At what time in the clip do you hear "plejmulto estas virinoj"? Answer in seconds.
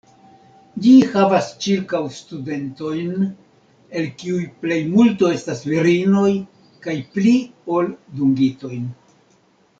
4.63-6.27